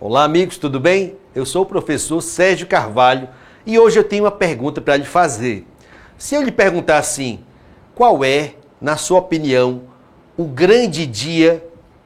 Olá, 0.00 0.24
amigos, 0.24 0.58
tudo 0.58 0.80
bem? 0.80 1.14
Eu 1.36 1.46
sou 1.46 1.62
o 1.62 1.66
professor 1.66 2.20
Sérgio 2.20 2.66
Carvalho 2.66 3.28
e 3.64 3.78
hoje 3.78 3.96
eu 3.96 4.02
tenho 4.02 4.24
uma 4.24 4.30
pergunta 4.30 4.80
para 4.80 4.96
lhe 4.96 5.04
fazer. 5.04 5.64
Se 6.18 6.34
eu 6.34 6.42
lhe 6.42 6.50
perguntar 6.50 6.98
assim, 6.98 7.38
qual 7.94 8.24
é, 8.24 8.54
na 8.80 8.96
sua 8.96 9.20
opinião, 9.20 9.82
o 10.36 10.46
grande 10.46 11.06
dia 11.06 11.64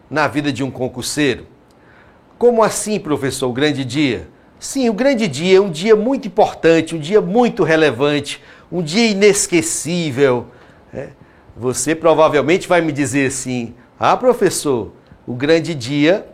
na 0.08 0.28
vida 0.28 0.52
de 0.52 0.62
um 0.62 0.70
concurseiro? 0.70 1.46
Como 2.36 2.62
assim, 2.62 3.00
professor, 3.00 3.48
o 3.48 3.54
grande 3.54 3.86
dia? 3.86 4.28
Sim, 4.60 4.90
o 4.90 4.92
grande 4.94 5.26
dia 5.26 5.56
é 5.56 5.60
um 5.60 5.70
dia 5.70 5.96
muito 5.96 6.28
importante, 6.28 6.94
um 6.94 7.00
dia 7.00 7.22
muito 7.22 7.64
relevante, 7.64 8.44
um 8.70 8.82
dia 8.82 9.06
inesquecível. 9.06 10.48
É. 10.92 11.08
Você 11.56 11.94
provavelmente 11.94 12.68
vai 12.68 12.82
me 12.82 12.92
dizer 12.92 13.28
assim: 13.28 13.74
ah, 13.98 14.14
professor, 14.14 14.92
o 15.26 15.32
grande 15.32 15.74
dia 15.74 16.26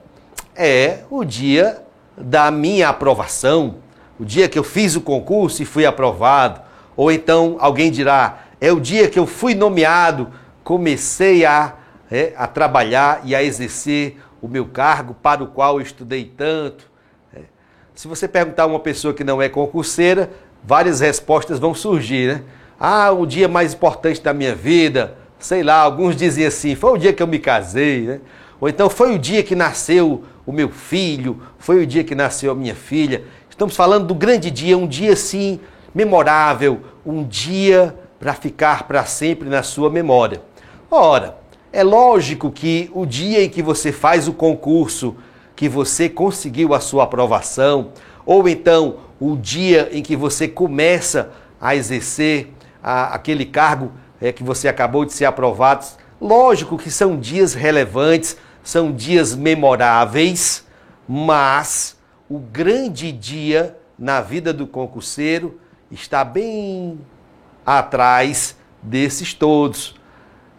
é 0.57 1.01
o 1.11 1.25
dia 1.25 1.83
da 2.17 2.51
minha 2.51 2.89
aprovação, 2.89 3.77
o 4.19 4.25
dia 4.25 4.49
que 4.49 4.59
eu 4.59 4.65
fiz 4.65 4.95
o 4.95 5.01
concurso 5.01 5.63
e 5.63 5.67
fui 5.67 5.85
aprovado. 5.85 6.61
Ou 6.97 7.11
então 7.11 7.57
alguém 7.59 7.91
dirá: 7.91 8.45
é 8.61 8.73
o 8.73 8.81
dia 8.81 9.09
que 9.09 9.19
eu 9.19 9.27
fui 9.27 9.55
nomeado, 9.55 10.31
comecei 10.63 11.45
a, 11.45 11.75
é, 12.11 12.33
a 12.37 12.47
trabalhar 12.47 13.21
e 13.25 13.35
a 13.35 13.43
exercer 13.43 14.19
o 14.41 14.49
meu 14.49 14.67
cargo 14.67 15.15
para 15.15 15.43
o 15.43 15.47
qual 15.47 15.79
eu 15.79 15.83
estudei 15.83 16.25
tanto. 16.25 16.91
É. 17.35 17.41
Se 17.95 18.07
você 18.07 18.29
perguntar 18.29 18.65
a 18.65 18.67
uma 18.67 18.81
pessoa 18.81 19.15
que 19.15 19.25
não 19.25 19.41
é 19.41 19.49
concurseira, 19.49 20.31
várias 20.63 21.01
respostas 21.01 21.59
vão 21.59 21.75
surgir, 21.75 22.29
né? 22.29 22.43
Ah, 22.79 23.11
o 23.13 23.25
dia 23.25 23.49
mais 23.49 23.73
importante 23.73 24.21
da 24.21 24.35
minha 24.35 24.55
vida, 24.55 25.17
sei 25.39 25.63
lá, 25.63 25.77
alguns 25.77 26.17
dizem 26.17 26.45
assim, 26.45 26.75
foi 26.75 26.93
o 26.93 26.99
dia 26.99 27.13
que 27.13 27.23
eu 27.23 27.27
me 27.27 27.39
casei, 27.39 28.03
né? 28.03 28.21
Ou 28.61 28.69
então 28.69 28.89
foi 28.89 29.15
o 29.15 29.19
dia 29.19 29.43
que 29.43 29.55
nasceu 29.55 30.25
o 30.47 30.53
meu 30.53 30.69
filho, 30.69 31.41
foi 31.59 31.83
o 31.83 31.87
dia 31.87 32.05
que 32.05 32.15
nasceu 32.15 32.53
a 32.53 32.55
minha 32.55 32.75
filha. 32.75 33.25
Estamos 33.49 33.77
falando 33.77 34.07
do 34.07 34.15
grande 34.15 34.51
dia, 34.51 34.77
um 34.77 34.87
dia 34.87 35.13
assim 35.13 35.61
memorável, 35.95 36.81
um 37.05 37.25
dia 37.25 37.95
para 38.19 38.35
ficar 38.35 38.85
para 38.85 39.05
sempre 39.05 39.49
na 39.49 39.63
sua 39.63 39.91
memória. 39.91 40.43
Ora, 40.91 41.37
é 41.73 41.83
lógico 41.83 42.51
que 42.51 42.91
o 42.95 43.05
dia 43.05 43.43
em 43.43 43.49
que 43.49 43.63
você 43.63 43.93
faz 43.93 44.29
o 44.29 44.33
concurso, 44.33 45.17
que 45.57 45.69
você 45.69 46.09
conseguiu 46.09 46.75
a 46.75 46.81
sua 46.81 47.05
aprovação, 47.05 47.91
ou 48.25 48.49
então 48.49 48.97
o 49.21 49.37
dia 49.37 49.89
em 49.93 50.03
que 50.03 50.17
você 50.17 50.49
começa 50.49 51.31
a 51.61 51.75
exercer 51.75 52.53
a, 52.83 53.15
aquele 53.15 53.45
cargo 53.45 53.93
é, 54.21 54.33
que 54.33 54.43
você 54.43 54.69
acabou 54.69 55.05
de 55.05 55.13
ser 55.13 55.25
aprovado, 55.25 55.85
lógico 56.25 56.79
que 56.79 56.91
são 56.91 57.21
dias 57.21 57.53
relevantes, 57.53 58.39
são 58.63 58.91
dias 58.91 59.37
memoráveis, 59.37 60.65
mas 61.07 61.99
o 62.31 62.39
grande 62.39 63.13
dia 63.13 63.77
na 63.99 64.23
vida 64.23 64.51
do 64.51 64.67
concurseiro 64.67 65.61
está 65.91 66.25
bem 66.25 66.99
atrás 67.65 68.57
desses 68.83 69.35
todos. 69.35 69.97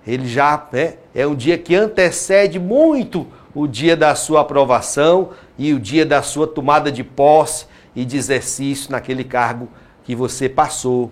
Ele 0.05 0.27
já 0.27 0.67
né, 0.71 0.97
é 1.15 1.25
um 1.25 1.33
dia 1.33 1.57
que 1.57 1.75
antecede 1.75 2.59
muito 2.59 3.25
o 3.55 3.65
dia 3.65 3.97
da 3.97 4.13
sua 4.13 4.41
aprovação 4.41 5.31
e 5.57 5.73
o 5.73 5.79
dia 5.79 6.05
da 6.05 6.21
sua 6.21 6.45
tomada 6.45 6.91
de 6.91 7.03
posse 7.03 7.65
e 7.95 8.05
de 8.05 8.17
exercício 8.17 8.91
naquele 8.91 9.23
cargo 9.23 9.67
que 10.03 10.15
você 10.15 10.47
passou. 10.47 11.11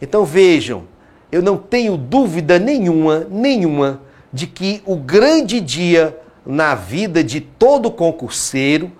Então 0.00 0.24
vejam, 0.24 0.84
eu 1.30 1.42
não 1.42 1.56
tenho 1.56 1.96
dúvida 1.96 2.58
nenhuma, 2.58 3.26
nenhuma, 3.30 4.02
de 4.32 4.46
que 4.46 4.82
o 4.84 4.96
grande 4.96 5.60
dia 5.60 6.16
na 6.44 6.74
vida 6.74 7.22
de 7.22 7.40
todo 7.40 7.90
concurseiro 7.90 8.90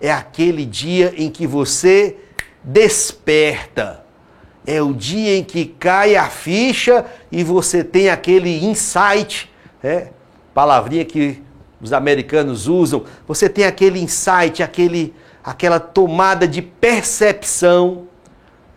é 0.00 0.10
aquele 0.12 0.64
dia 0.64 1.14
em 1.16 1.30
que 1.30 1.46
você 1.46 2.16
desperta. 2.62 4.04
É 4.66 4.82
o 4.82 4.92
dia 4.92 5.36
em 5.36 5.44
que 5.44 5.64
cai 5.64 6.14
a 6.14 6.28
ficha 6.28 7.06
e 7.32 7.42
você 7.42 7.82
tem 7.82 8.10
aquele 8.10 8.64
insight, 8.64 9.50
é, 9.82 10.08
palavrinha 10.52 11.04
que 11.04 11.42
os 11.80 11.92
americanos 11.92 12.66
usam. 12.66 13.04
Você 13.26 13.48
tem 13.48 13.64
aquele 13.64 13.98
insight, 13.98 14.62
aquele, 14.62 15.14
aquela 15.42 15.80
tomada 15.80 16.46
de 16.46 16.60
percepção, 16.60 18.07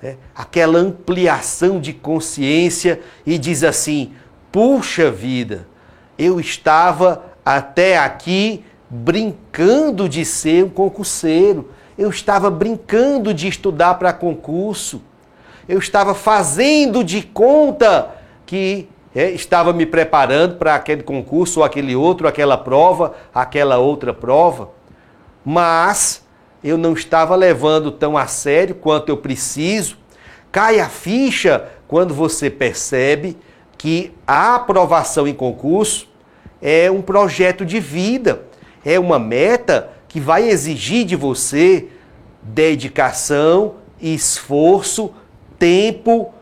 é, 0.02 0.16
aquela 0.36 0.80
ampliação 0.80 1.80
de 1.80 1.94
consciência 1.94 3.00
e 3.26 3.38
diz 3.38 3.64
assim: 3.64 4.14
puxa 4.52 5.12
vida, 5.12 5.68
eu 6.18 6.40
estava 6.40 7.24
até 7.46 7.98
aqui 7.98 8.64
brincando 8.90 10.10
de 10.10 10.26
ser 10.26 10.66
um 10.66 10.70
concurseiro. 10.70 11.72
Eu 11.98 12.10
estava 12.10 12.50
brincando 12.50 13.34
de 13.34 13.48
estudar 13.48 13.96
para 13.96 14.12
concurso. 14.12 15.02
Eu 15.68 15.78
estava 15.78 16.16
fazendo 16.16 17.04
de 17.04 17.22
conta 17.22 18.16
que 18.46 18.90
é, 19.14 19.30
estava 19.32 19.72
me 19.72 19.86
preparando 19.86 20.56
para 20.56 20.76
aquele 20.76 21.04
concurso, 21.04 21.60
ou 21.60 21.66
aquele 21.66 21.96
outro, 21.96 22.28
aquela 22.28 22.58
prova, 22.58 23.14
aquela 23.34 23.78
outra 23.78 24.14
prova. 24.14 24.70
Mas 25.46 26.26
eu 26.64 26.78
não 26.78 26.94
estava 26.94 27.36
levando 27.36 27.92
tão 27.92 28.18
a 28.18 28.28
sério 28.28 28.76
quanto 28.76 29.10
eu 29.10 29.18
preciso. 29.18 29.98
Cai 30.52 30.80
a 30.80 30.90
ficha 30.90 31.70
quando 31.88 32.14
você 32.14 32.50
percebe 32.50 33.38
que 33.78 34.14
a 34.28 34.56
aprovação 34.56 35.28
em 35.28 35.34
concurso 35.34 36.08
é 36.62 36.92
um 36.92 37.02
projeto 37.02 37.66
de 37.66 37.80
vida, 37.80 38.44
é 38.86 39.00
uma 39.00 39.18
meta 39.18 39.90
que 40.08 40.20
vai 40.20 40.48
exigir 40.48 41.06
de 41.06 41.16
você 41.16 41.88
dedicação, 42.44 43.76
esforço, 44.00 45.12
tempo, 45.58 46.34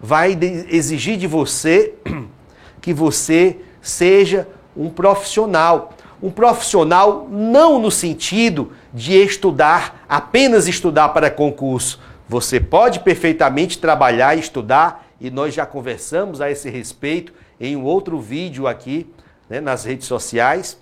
vai 0.00 0.38
exigir 0.68 1.16
de 1.16 1.26
você 1.26 1.94
que 2.80 2.92
você 2.92 3.58
seja 3.80 4.48
um 4.76 4.88
profissional. 4.88 5.92
Um 6.22 6.30
profissional 6.30 7.28
não 7.30 7.78
no 7.78 7.90
sentido 7.90 8.72
de 8.92 9.14
estudar, 9.14 10.04
apenas 10.08 10.66
estudar 10.66 11.10
para 11.10 11.30
concurso. 11.30 12.00
Você 12.28 12.60
pode 12.60 13.00
perfeitamente 13.00 13.78
trabalhar 13.78 14.36
e 14.36 14.40
estudar, 14.40 15.06
e 15.20 15.30
nós 15.30 15.54
já 15.54 15.66
conversamos 15.66 16.40
a 16.40 16.50
esse 16.50 16.70
respeito 16.70 17.32
em 17.60 17.76
um 17.76 17.84
outro 17.84 18.20
vídeo 18.20 18.66
aqui 18.66 19.06
né, 19.48 19.60
nas 19.60 19.84
redes 19.84 20.06
sociais, 20.06 20.78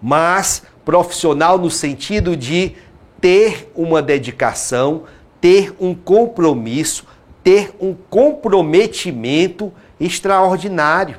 mas 0.00 0.62
profissional 0.84 1.58
no 1.58 1.70
sentido 1.70 2.36
de 2.36 2.76
ter 3.20 3.72
uma 3.74 4.00
dedicação, 4.00 5.04
ter 5.40 5.74
um 5.80 5.94
compromisso, 5.94 7.04
ter 7.42 7.74
um 7.80 7.94
comprometimento 7.94 9.72
extraordinário. 9.98 11.18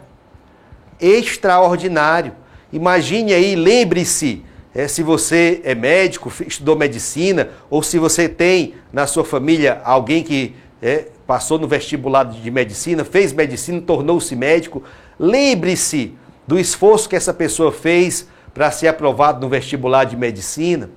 Extraordinário. 0.99 2.33
Imagine 2.71 3.33
aí, 3.33 3.55
lembre-se, 3.55 4.43
é, 4.77 4.87
se 4.87 5.01
você 5.01 5.59
é 5.63 5.73
médico, 5.73 6.31
estudou 6.45 6.75
medicina, 6.75 7.49
ou 7.67 7.81
se 7.81 7.97
você 7.97 8.29
tem 8.29 8.75
na 8.93 9.07
sua 9.07 9.25
família 9.25 9.81
alguém 9.83 10.21
que 10.23 10.55
é, 10.79 11.05
passou 11.25 11.57
no 11.57 11.67
vestibular 11.67 12.23
de 12.23 12.51
medicina, 12.51 13.03
fez 13.03 13.33
medicina, 13.33 13.81
tornou-se 13.81 14.35
médico, 14.35 14.83
lembre-se 15.19 16.13
do 16.45 16.59
esforço 16.59 17.09
que 17.09 17.15
essa 17.15 17.33
pessoa 17.33 17.71
fez 17.71 18.27
para 18.53 18.69
ser 18.69 18.87
aprovado 18.87 19.41
no 19.41 19.49
vestibular 19.49 20.03
de 20.03 20.15
medicina. 20.15 20.91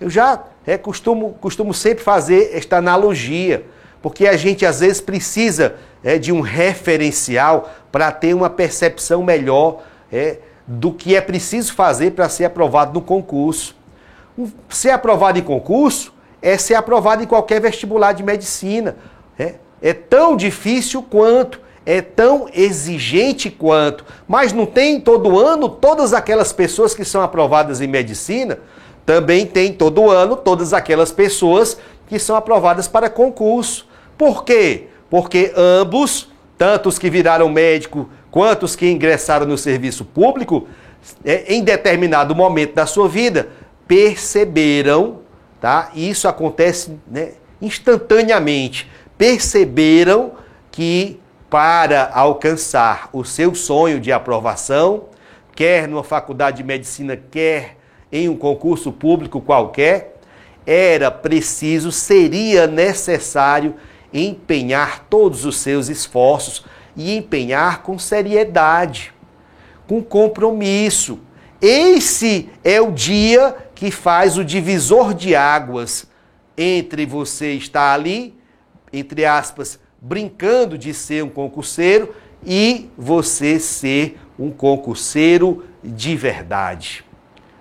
Eu 0.00 0.08
já 0.08 0.42
é, 0.66 0.78
costumo, 0.78 1.34
costumo 1.38 1.74
sempre 1.74 2.02
fazer 2.02 2.52
esta 2.54 2.78
analogia, 2.78 3.66
porque 4.00 4.26
a 4.26 4.36
gente 4.38 4.64
às 4.64 4.80
vezes 4.80 5.02
precisa 5.02 5.74
é, 6.02 6.16
de 6.16 6.32
um 6.32 6.40
referencial 6.40 7.70
para 7.92 8.10
ter 8.12 8.32
uma 8.32 8.48
percepção 8.48 9.22
melhor 9.22 9.82
é, 10.10 10.38
do 10.66 10.92
que 10.92 11.14
é 11.14 11.20
preciso 11.20 11.72
fazer 11.74 12.12
para 12.12 12.28
ser 12.28 12.46
aprovado 12.46 12.92
no 12.94 13.00
concurso. 13.00 13.74
Ser 14.68 14.90
aprovado 14.90 15.38
em 15.38 15.42
concurso 15.42 16.12
é 16.42 16.58
ser 16.58 16.74
aprovado 16.74 17.22
em 17.22 17.26
qualquer 17.26 17.60
vestibular 17.60 18.12
de 18.12 18.22
medicina. 18.22 18.96
É, 19.38 19.54
é 19.80 19.92
tão 19.92 20.36
difícil 20.36 21.02
quanto 21.02 21.60
é 21.86 22.02
tão 22.02 22.48
exigente 22.52 23.48
quanto, 23.48 24.04
mas 24.26 24.52
não 24.52 24.66
tem 24.66 25.00
todo 25.00 25.38
ano 25.38 25.68
todas 25.68 26.12
aquelas 26.12 26.52
pessoas 26.52 26.92
que 26.92 27.04
são 27.04 27.22
aprovadas 27.22 27.80
em 27.80 27.86
medicina, 27.86 28.58
também 29.06 29.46
tem 29.46 29.72
todo 29.72 30.10
ano 30.10 30.34
todas 30.34 30.72
aquelas 30.74 31.12
pessoas 31.12 31.78
que 32.08 32.18
são 32.18 32.34
aprovadas 32.34 32.88
para 32.88 33.08
concurso. 33.08 33.86
Por 34.18 34.44
quê? 34.44 34.88
Porque 35.08 35.52
ambos, 35.56 36.28
tanto 36.58 36.88
os 36.88 36.98
que 36.98 37.08
viraram 37.08 37.48
médico 37.48 38.10
quanto 38.36 38.64
os 38.64 38.76
que 38.76 38.86
ingressaram 38.86 39.46
no 39.46 39.56
serviço 39.56 40.04
público, 40.04 40.68
é, 41.24 41.54
em 41.54 41.64
determinado 41.64 42.34
momento 42.34 42.74
da 42.74 42.84
sua 42.84 43.08
vida, 43.08 43.48
perceberam, 43.88 45.20
tá? 45.58 45.90
E 45.94 46.10
isso 46.10 46.28
acontece 46.28 46.98
né, 47.10 47.30
instantaneamente, 47.62 48.90
perceberam 49.16 50.32
que 50.70 51.18
para 51.48 52.10
alcançar 52.12 53.08
o 53.10 53.24
seu 53.24 53.54
sonho 53.54 53.98
de 53.98 54.12
aprovação, 54.12 55.04
quer 55.54 55.88
numa 55.88 56.04
faculdade 56.04 56.58
de 56.58 56.62
medicina, 56.62 57.16
quer 57.16 57.78
em 58.12 58.28
um 58.28 58.36
concurso 58.36 58.92
público 58.92 59.40
qualquer, 59.40 60.20
era 60.66 61.10
preciso, 61.10 61.90
seria 61.90 62.66
necessário 62.66 63.76
empenhar 64.12 65.06
todos 65.08 65.46
os 65.46 65.56
seus 65.56 65.88
esforços 65.88 66.66
e 66.96 67.16
empenhar 67.16 67.82
com 67.82 67.98
seriedade, 67.98 69.12
com 69.86 70.02
compromisso. 70.02 71.20
Esse 71.60 72.48
é 72.64 72.80
o 72.80 72.90
dia 72.90 73.54
que 73.74 73.90
faz 73.90 74.38
o 74.38 74.44
divisor 74.44 75.14
de 75.14 75.34
águas 75.34 76.06
entre 76.56 77.04
você 77.04 77.52
estar 77.52 77.92
ali, 77.92 78.34
entre 78.92 79.24
aspas, 79.24 79.78
brincando 80.00 80.78
de 80.78 80.94
ser 80.94 81.22
um 81.22 81.28
concurseiro 81.28 82.14
e 82.44 82.88
você 82.96 83.58
ser 83.58 84.18
um 84.38 84.50
concurseiro 84.50 85.64
de 85.82 86.16
verdade. 86.16 87.04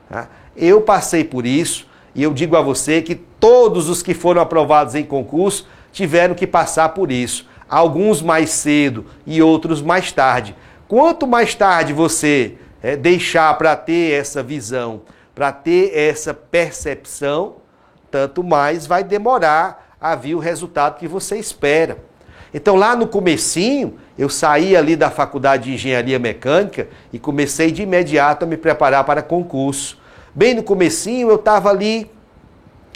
Tá? 0.10 0.30
Eu 0.56 0.81
passei 0.81 1.24
por 1.24 1.46
isso 1.46 1.88
e 2.14 2.24
eu 2.24 2.34
digo 2.34 2.56
a 2.56 2.62
você 2.62 3.02
que 3.02 3.16
todos 3.16 3.90
os 3.90 4.02
que 4.02 4.14
foram 4.14 4.42
aprovados 4.42 4.96
em 4.96 5.04
concurso 5.04 5.68
tiveram 5.92 6.36
que 6.36 6.48
passar 6.48 6.90
por 6.90 7.12
isso. 7.12 7.48
Alguns 7.70 8.22
mais 8.22 8.52
cedo 8.52 9.06
e 9.26 9.42
outros 9.42 9.82
mais 9.82 10.12
tarde. 10.12 10.56
Quanto 10.88 11.26
mais 11.26 11.56
tarde 11.56 11.94
você 11.94 12.56
é, 12.82 12.96
deixar 12.96 13.58
para 13.58 13.76
ter 13.76 14.14
essa 14.14 14.44
visão, 14.44 15.02
para 15.34 15.52
ter 15.52 15.98
essa 15.98 16.34
percepção, 16.34 17.56
tanto 18.12 18.44
mais 18.44 18.86
vai 18.86 19.04
demorar 19.04 19.96
a 20.00 20.16
vir 20.16 20.36
o 20.36 20.40
resultado 20.40 21.00
que 21.00 21.08
você 21.08 21.38
espera. 21.38 21.98
Então 22.54 22.76
lá 22.76 22.96
no 22.96 23.08
comecinho, 23.08 23.96
eu 24.18 24.30
saí 24.30 24.78
ali 24.78 24.96
da 24.96 25.10
faculdade 25.10 25.64
de 25.64 25.74
engenharia 25.74 26.18
mecânica 26.20 26.88
e 27.12 27.20
comecei 27.20 27.72
de 27.72 27.82
imediato 27.82 28.46
a 28.46 28.48
me 28.48 28.56
preparar 28.56 29.04
para 29.04 29.22
concurso. 29.22 29.98
Bem 30.34 30.54
no 30.54 30.64
comecinho 30.64 31.30
eu 31.30 31.36
estava 31.36 31.70
ali 31.70 32.10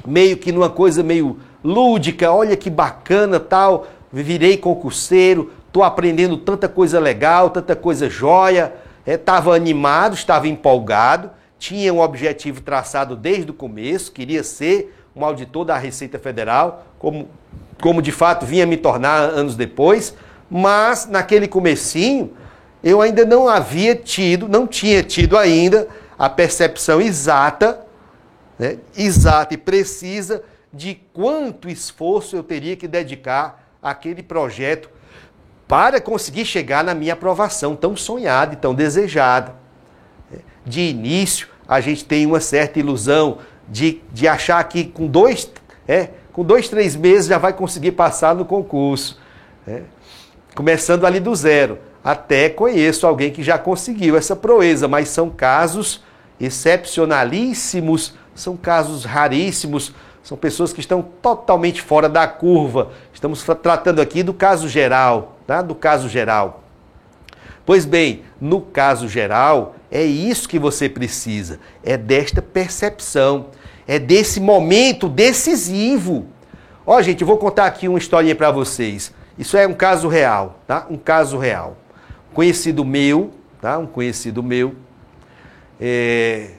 meio 0.05 0.37
que 0.37 0.51
numa 0.51 0.69
coisa 0.69 1.03
meio 1.03 1.39
lúdica, 1.63 2.31
olha 2.31 2.55
que 2.55 2.69
bacana 2.69 3.39
tal, 3.39 3.87
virei 4.11 4.57
concurseiro, 4.57 5.51
estou 5.67 5.83
aprendendo 5.83 6.37
tanta 6.37 6.67
coisa 6.67 6.99
legal, 6.99 7.49
tanta 7.49 7.75
coisa 7.75 8.09
jóia, 8.09 8.73
estava 9.05 9.53
é, 9.53 9.55
animado, 9.55 10.13
estava 10.13 10.47
empolgado, 10.47 11.31
tinha 11.57 11.93
um 11.93 11.99
objetivo 11.99 12.61
traçado 12.61 13.15
desde 13.15 13.51
o 13.51 13.53
começo, 13.53 14.11
queria 14.11 14.43
ser 14.43 14.95
um 15.15 15.23
auditor 15.23 15.65
da 15.65 15.77
Receita 15.77 16.17
Federal, 16.17 16.85
como 16.97 17.27
como 17.81 18.01
de 18.01 18.11
fato 18.11 18.45
vinha 18.45 18.65
me 18.65 18.77
tornar 18.77 19.17
anos 19.21 19.55
depois, 19.55 20.13
mas 20.49 21.07
naquele 21.07 21.47
comecinho 21.47 22.33
eu 22.83 23.01
ainda 23.01 23.25
não 23.25 23.47
havia 23.47 23.95
tido, 23.95 24.47
não 24.47 24.65
tinha 24.65 25.03
tido 25.03 25.37
ainda 25.37 25.87
a 26.17 26.29
percepção 26.29 27.01
exata, 27.01 27.85
né, 28.57 28.77
exata 28.97 29.53
e 29.53 29.57
precisa 29.57 30.43
de 30.71 30.95
quanto 31.13 31.69
esforço 31.69 32.35
eu 32.35 32.43
teria 32.43 32.75
que 32.75 32.87
dedicar 32.87 33.58
àquele 33.81 34.21
projeto 34.21 34.89
para 35.67 36.01
conseguir 36.01 36.45
chegar 36.45 36.83
na 36.83 36.95
minha 36.95 37.13
aprovação 37.13 37.75
tão 37.75 37.95
sonhada 37.95 38.53
e 38.53 38.57
tão 38.57 38.73
desejada. 38.73 39.53
De 40.65 40.81
início, 40.81 41.47
a 41.67 41.79
gente 41.79 42.03
tem 42.05 42.25
uma 42.25 42.39
certa 42.39 42.79
ilusão 42.79 43.37
de, 43.67 44.01
de 44.11 44.27
achar 44.27 44.63
que 44.63 44.83
com 44.83 45.07
dois, 45.07 45.51
é, 45.87 46.09
com 46.33 46.43
dois, 46.43 46.67
três 46.67 46.95
meses 46.95 47.27
já 47.27 47.37
vai 47.37 47.53
conseguir 47.53 47.91
passar 47.91 48.35
no 48.35 48.43
concurso. 48.43 49.19
Né? 49.65 49.83
Começando 50.55 51.05
ali 51.05 51.19
do 51.19 51.35
zero. 51.35 51.77
Até 52.03 52.49
conheço 52.49 53.05
alguém 53.05 53.31
que 53.31 53.43
já 53.43 53.57
conseguiu 53.57 54.17
essa 54.17 54.35
proeza, 54.35 54.87
mas 54.87 55.09
são 55.09 55.29
casos 55.29 56.03
excepcionalíssimos, 56.39 58.15
são 58.33 58.55
casos 58.55 59.05
raríssimos, 59.05 59.93
são 60.23 60.37
pessoas 60.37 60.73
que 60.73 60.79
estão 60.79 61.01
totalmente 61.01 61.81
fora 61.81 62.09
da 62.09 62.27
curva. 62.27 62.91
Estamos 63.13 63.43
tratando 63.61 64.01
aqui 64.01 64.23
do 64.23 64.33
caso 64.33 64.67
geral, 64.67 65.37
tá? 65.47 65.61
Do 65.61 65.75
caso 65.75 66.07
geral. 66.09 66.63
Pois 67.65 67.85
bem, 67.85 68.23
no 68.39 68.61
caso 68.61 69.07
geral, 69.07 69.75
é 69.91 70.03
isso 70.03 70.49
que 70.49 70.57
você 70.57 70.89
precisa, 70.89 71.59
é 71.83 71.95
desta 71.97 72.41
percepção 72.41 73.47
é 73.89 73.97
desse 73.97 74.39
momento 74.39 75.09
decisivo. 75.09 76.27
Ó, 76.85 77.01
gente, 77.01 77.21
eu 77.21 77.27
vou 77.27 77.37
contar 77.37 77.65
aqui 77.65 77.87
uma 77.87 77.97
historinha 77.97 78.35
para 78.35 78.51
vocês. 78.51 79.11
Isso 79.35 79.57
é 79.57 79.65
um 79.65 79.73
caso 79.73 80.07
real, 80.07 80.59
tá? 80.67 80.85
Um 80.91 80.95
caso 80.95 81.39
real. 81.39 81.75
Conhecido 82.31 82.85
meu, 82.85 83.31
tá? 83.59 83.79
Um 83.79 83.87
conhecido 83.87 84.43
meu. 84.43 84.75
É... 85.81 86.51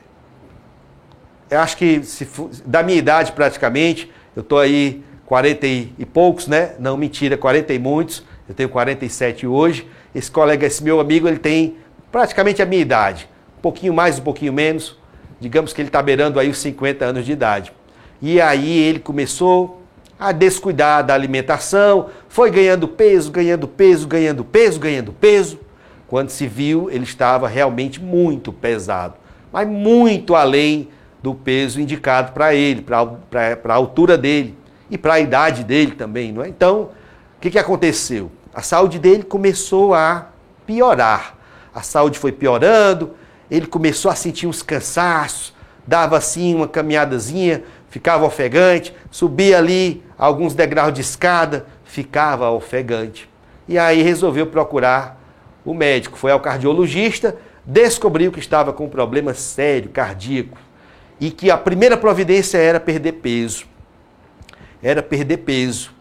Eu 1.50 1.60
acho 1.60 1.76
que 1.76 2.02
se 2.04 2.26
da 2.64 2.82
minha 2.82 2.98
idade 2.98 3.32
praticamente, 3.32 4.10
eu 4.36 4.42
tô 4.42 4.58
aí 4.58 5.02
40 5.26 5.66
e 5.66 6.06
poucos, 6.12 6.46
né? 6.46 6.72
Não, 6.78 6.96
mentira, 6.96 7.36
40 7.36 7.72
e 7.74 7.78
muitos. 7.78 8.24
Eu 8.48 8.54
tenho 8.54 8.68
47 8.68 9.46
hoje. 9.46 9.86
Esse 10.14 10.30
colega, 10.30 10.66
esse 10.66 10.82
meu 10.82 11.00
amigo, 11.00 11.28
ele 11.28 11.38
tem 11.38 11.76
praticamente 12.10 12.62
a 12.62 12.66
minha 12.66 12.80
idade. 12.80 13.28
Um 13.58 13.60
pouquinho 13.60 13.92
mais, 13.92 14.18
um 14.18 14.22
pouquinho 14.22 14.52
menos 14.52 15.00
digamos 15.40 15.72
que 15.72 15.80
ele 15.80 15.88
está 15.88 16.02
beirando 16.02 16.38
aí 16.38 16.50
os 16.50 16.58
50 16.58 17.04
anos 17.04 17.24
de 17.24 17.32
idade. 17.32 17.72
E 18.20 18.40
aí 18.40 18.78
ele 18.78 19.00
começou 19.00 19.82
a 20.18 20.30
descuidar 20.32 21.02
da 21.02 21.14
alimentação, 21.14 22.10
foi 22.28 22.50
ganhando 22.50 22.86
peso, 22.86 23.30
ganhando 23.32 23.66
peso, 23.66 24.06
ganhando 24.06 24.44
peso, 24.44 24.78
ganhando 24.78 25.12
peso. 25.12 25.58
Quando 26.06 26.28
se 26.28 26.46
viu, 26.46 26.90
ele 26.90 27.04
estava 27.04 27.48
realmente 27.48 28.00
muito 28.00 28.52
pesado, 28.52 29.14
mas 29.50 29.66
muito 29.66 30.34
além 30.34 30.88
do 31.22 31.34
peso 31.34 31.80
indicado 31.80 32.32
para 32.32 32.54
ele, 32.54 32.82
para 32.82 33.58
a 33.68 33.74
altura 33.74 34.16
dele 34.16 34.56
e 34.90 34.96
para 34.96 35.14
a 35.14 35.20
idade 35.20 35.64
dele 35.64 35.92
também, 35.92 36.32
não 36.32 36.42
é? 36.42 36.48
Então, 36.48 36.90
o 37.36 37.40
que, 37.40 37.50
que 37.50 37.58
aconteceu? 37.58 38.30
A 38.54 38.62
saúde 38.62 38.98
dele 38.98 39.22
começou 39.22 39.94
a 39.94 40.28
piorar. 40.66 41.36
A 41.74 41.82
saúde 41.82 42.18
foi 42.18 42.32
piorando, 42.32 43.14
ele 43.50 43.66
começou 43.66 44.10
a 44.10 44.14
sentir 44.14 44.46
uns 44.46 44.62
cansaços, 44.62 45.54
dava 45.86 46.16
assim 46.16 46.54
uma 46.54 46.66
caminhadazinha, 46.66 47.62
ficava 47.88 48.24
ofegante, 48.24 48.94
subia 49.10 49.58
ali 49.58 50.02
alguns 50.18 50.54
degraus 50.54 50.92
de 50.92 51.00
escada, 51.00 51.66
ficava 51.84 52.50
ofegante. 52.50 53.28
E 53.68 53.78
aí 53.78 54.02
resolveu 54.02 54.46
procurar 54.46 55.20
o 55.64 55.74
médico, 55.74 56.18
foi 56.18 56.32
ao 56.32 56.40
cardiologista, 56.40 57.36
descobriu 57.64 58.32
que 58.32 58.40
estava 58.40 58.72
com 58.72 58.86
um 58.86 58.88
problema 58.88 59.34
sério 59.34 59.90
cardíaco 59.90 60.58
e 61.20 61.30
que 61.30 61.50
a 61.50 61.58
primeira 61.58 61.96
providência 61.96 62.56
era 62.58 62.80
perder 62.80 63.12
peso. 63.12 63.66
Era 64.82 65.02
perder 65.02 65.38
peso. 65.38 65.92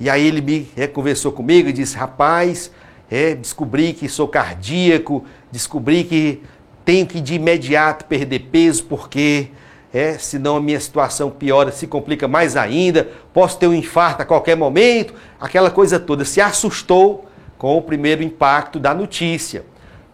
E 0.00 0.10
aí 0.10 0.26
ele 0.26 0.40
me 0.40 0.68
conversou 0.88 1.30
comigo 1.30 1.68
e 1.68 1.72
disse: 1.72 1.96
Rapaz, 1.96 2.70
é, 3.10 3.34
descobri 3.34 3.92
que 3.92 4.08
sou 4.08 4.26
cardíaco, 4.26 5.24
descobri 5.52 6.02
que 6.04 6.42
tenho 6.84 7.06
que 7.06 7.20
de 7.20 7.34
imediato 7.34 8.04
perder 8.06 8.48
peso 8.50 8.84
porque 8.84 9.48
é, 9.92 10.18
senão 10.18 10.56
a 10.56 10.60
minha 10.60 10.80
situação 10.80 11.30
piora, 11.30 11.70
se 11.70 11.86
complica 11.86 12.26
mais 12.26 12.56
ainda, 12.56 13.08
posso 13.32 13.56
ter 13.58 13.68
um 13.68 13.74
infarto 13.74 14.22
a 14.22 14.26
qualquer 14.26 14.56
momento, 14.56 15.14
aquela 15.40 15.70
coisa 15.70 16.00
toda. 16.00 16.24
Se 16.24 16.40
assustou 16.40 17.26
com 17.56 17.78
o 17.78 17.82
primeiro 17.82 18.22
impacto 18.22 18.80
da 18.80 18.92
notícia. 18.92 19.64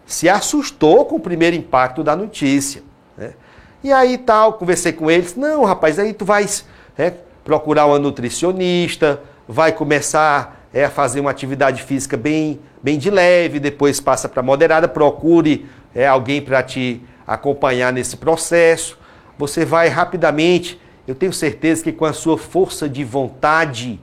Se 0.05 0.29
assustou 0.29 1.05
com 1.05 1.15
o 1.15 1.19
primeiro 1.19 1.55
impacto 1.55 2.03
da 2.03 2.15
notícia. 2.15 2.83
E 3.83 3.91
aí 3.91 4.15
tal, 4.17 4.53
conversei 4.53 4.93
com 4.93 5.09
eles, 5.09 5.35
não 5.35 5.65
rapaz, 5.65 5.97
aí 5.97 6.13
tu 6.13 6.23
vais 6.23 6.65
é, 6.95 7.11
procurar 7.43 7.87
uma 7.87 7.97
nutricionista, 7.97 9.19
vai 9.47 9.71
começar 9.71 10.67
é, 10.71 10.85
a 10.85 10.89
fazer 10.89 11.19
uma 11.19 11.31
atividade 11.31 11.81
física 11.81 12.15
bem, 12.15 12.59
bem 12.83 12.99
de 12.99 13.09
leve, 13.09 13.59
depois 13.59 13.99
passa 13.99 14.29
para 14.29 14.43
moderada, 14.43 14.87
procure 14.87 15.65
é, 15.95 16.07
alguém 16.07 16.41
para 16.41 16.61
te 16.61 17.01
acompanhar 17.25 17.91
nesse 17.91 18.17
processo. 18.17 18.99
Você 19.35 19.65
vai 19.65 19.87
rapidamente, 19.87 20.79
eu 21.07 21.15
tenho 21.15 21.33
certeza 21.33 21.83
que 21.83 21.91
com 21.91 22.05
a 22.05 22.13
sua 22.13 22.37
força 22.37 22.87
de 22.87 23.03
vontade, 23.03 23.99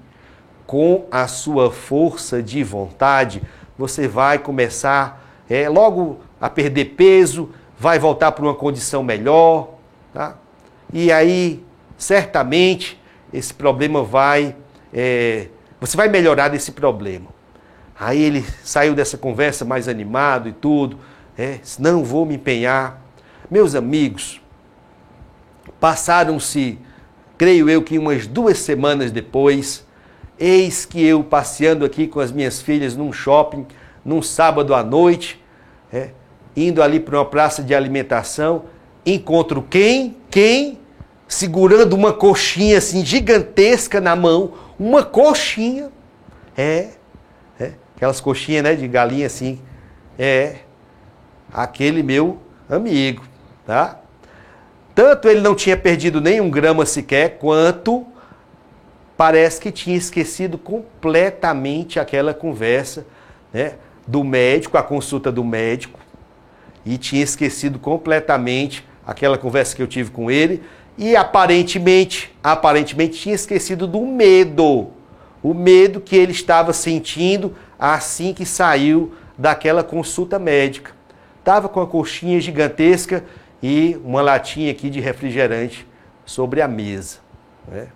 com 0.66 1.06
a 1.08 1.28
sua 1.28 1.70
força 1.70 2.42
de 2.42 2.64
vontade, 2.64 3.42
você 3.78 4.08
vai 4.08 4.40
começar 4.40 5.24
é, 5.48 5.68
logo 5.68 6.18
a 6.40 6.50
perder 6.50 6.96
peso, 6.96 7.50
vai 7.78 7.98
voltar 7.98 8.32
para 8.32 8.44
uma 8.44 8.54
condição 8.54 9.02
melhor, 9.02 9.74
tá? 10.12 10.36
E 10.92 11.12
aí, 11.12 11.64
certamente, 11.96 13.00
esse 13.32 13.54
problema 13.54 14.02
vai. 14.02 14.56
É, 14.92 15.48
você 15.80 15.96
vai 15.96 16.08
melhorar 16.08 16.48
desse 16.48 16.72
problema. 16.72 17.28
Aí 17.98 18.20
ele 18.20 18.44
saiu 18.64 18.94
dessa 18.94 19.16
conversa 19.16 19.64
mais 19.64 19.86
animado 19.88 20.48
e 20.48 20.52
tudo. 20.52 20.98
É, 21.36 21.60
não 21.78 22.02
vou 22.02 22.26
me 22.26 22.34
empenhar. 22.34 23.00
Meus 23.50 23.74
amigos, 23.74 24.40
passaram-se, 25.78 26.78
creio 27.36 27.68
eu 27.68 27.82
que 27.82 27.98
umas 27.98 28.26
duas 28.26 28.58
semanas 28.58 29.10
depois, 29.12 29.86
eis 30.38 30.84
que 30.84 31.04
eu 31.04 31.22
passeando 31.22 31.84
aqui 31.84 32.06
com 32.08 32.18
as 32.18 32.32
minhas 32.32 32.60
filhas 32.60 32.96
num 32.96 33.12
shopping, 33.12 33.66
num 34.04 34.20
sábado 34.20 34.74
à 34.74 34.82
noite, 34.82 35.42
é, 35.92 36.10
indo 36.66 36.82
ali 36.82 36.98
para 37.00 37.18
uma 37.18 37.24
praça 37.24 37.62
de 37.62 37.74
alimentação, 37.74 38.64
encontro 39.04 39.62
quem? 39.62 40.16
Quem? 40.30 40.78
Segurando 41.26 41.94
uma 41.94 42.12
coxinha 42.12 42.78
assim 42.78 43.04
gigantesca 43.04 44.00
na 44.00 44.16
mão, 44.16 44.54
uma 44.78 45.02
coxinha. 45.02 45.90
É, 46.56 46.88
é 47.60 47.72
aquelas 47.94 48.20
coxinhas, 48.20 48.64
né, 48.64 48.74
de 48.74 48.88
galinha 48.88 49.26
assim. 49.26 49.60
É 50.18 50.56
aquele 51.52 52.02
meu 52.02 52.38
amigo, 52.68 53.24
tá? 53.66 54.00
Tanto 54.94 55.28
ele 55.28 55.40
não 55.40 55.54
tinha 55.54 55.76
perdido 55.76 56.20
nem 56.20 56.40
um 56.40 56.50
grama 56.50 56.84
sequer, 56.84 57.38
quanto 57.38 58.04
parece 59.16 59.60
que 59.60 59.70
tinha 59.70 59.96
esquecido 59.96 60.58
completamente 60.58 61.98
aquela 62.00 62.34
conversa 62.34 63.06
né, 63.52 63.74
do 64.06 64.24
médico, 64.24 64.76
a 64.76 64.82
consulta 64.82 65.30
do 65.30 65.44
médico, 65.44 65.98
e 66.84 66.98
tinha 66.98 67.22
esquecido 67.22 67.78
completamente 67.78 68.84
aquela 69.06 69.38
conversa 69.38 69.74
que 69.74 69.82
eu 69.82 69.86
tive 69.86 70.10
com 70.10 70.30
ele, 70.30 70.62
e 70.96 71.14
aparentemente, 71.14 72.34
aparentemente 72.42 73.18
tinha 73.18 73.34
esquecido 73.34 73.86
do 73.86 74.04
medo, 74.04 74.88
o 75.42 75.54
medo 75.54 76.00
que 76.00 76.16
ele 76.16 76.32
estava 76.32 76.72
sentindo 76.72 77.54
assim 77.78 78.34
que 78.34 78.44
saiu 78.44 79.14
daquela 79.36 79.84
consulta 79.84 80.38
médica. 80.38 80.92
Estava 81.38 81.68
com 81.68 81.80
a 81.80 81.86
coxinha 81.86 82.40
gigantesca 82.40 83.24
e 83.62 83.98
uma 84.04 84.20
latinha 84.20 84.72
aqui 84.72 84.90
de 84.90 85.00
refrigerante 85.00 85.86
sobre 86.26 86.60
a 86.60 86.68
mesa. 86.68 87.18
Né? 87.66 87.86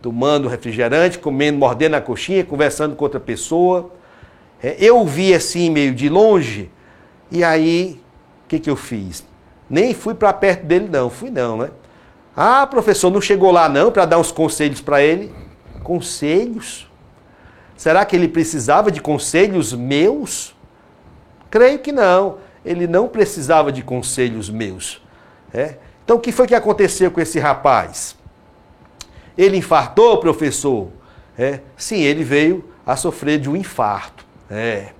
Tomando 0.00 0.48
refrigerante, 0.48 1.18
comendo, 1.18 1.58
mordendo 1.58 1.94
a 1.94 2.00
coxinha, 2.00 2.42
conversando 2.44 2.96
com 2.96 3.04
outra 3.04 3.20
pessoa. 3.20 3.92
É, 4.62 4.76
eu 4.78 5.06
vi 5.06 5.34
assim 5.34 5.70
meio 5.70 5.94
de 5.94 6.08
longe, 6.08 6.70
e 7.30 7.44
aí 7.44 8.00
que, 8.50 8.58
que 8.58 8.70
eu 8.70 8.76
fiz? 8.76 9.24
Nem 9.68 9.94
fui 9.94 10.14
para 10.14 10.32
perto 10.32 10.64
dele, 10.64 10.88
não, 10.90 11.08
fui 11.08 11.30
não, 11.30 11.56
né? 11.56 11.70
Ah, 12.36 12.66
professor, 12.66 13.10
não 13.10 13.20
chegou 13.20 13.50
lá 13.50 13.68
não 13.68 13.90
para 13.90 14.04
dar 14.04 14.18
uns 14.18 14.32
conselhos 14.32 14.80
para 14.80 15.02
ele? 15.02 15.32
Conselhos? 15.82 16.90
Será 17.76 18.04
que 18.04 18.14
ele 18.14 18.28
precisava 18.28 18.90
de 18.90 19.00
conselhos 19.00 19.72
meus? 19.72 20.54
Creio 21.50 21.78
que 21.78 21.92
não 21.92 22.38
ele 22.64 22.86
não 22.86 23.08
precisava 23.08 23.72
de 23.72 23.82
conselhos 23.82 24.50
meus. 24.50 25.02
É? 25.52 25.76
Então, 26.04 26.16
o 26.16 26.20
que 26.20 26.32
foi 26.32 26.46
que 26.46 26.54
aconteceu 26.54 27.10
com 27.10 27.20
esse 27.20 27.38
rapaz? 27.38 28.16
Ele 29.36 29.56
infartou, 29.56 30.18
professor? 30.18 30.88
É? 31.38 31.60
Sim, 31.76 32.00
ele 32.00 32.22
veio 32.22 32.64
a 32.86 32.96
sofrer 32.96 33.38
de 33.38 33.48
um 33.48 33.56
infarto. 33.56 34.24
É. 34.50 34.92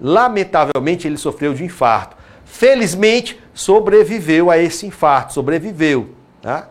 Lamentavelmente, 0.00 1.06
ele 1.06 1.16
sofreu 1.16 1.52
de 1.52 1.64
infarto. 1.64 2.16
Felizmente, 2.54 3.36
sobreviveu 3.52 4.48
a 4.48 4.56
esse 4.56 4.86
infarto, 4.86 5.32
sobreviveu. 5.32 6.10
Tá? 6.40 6.68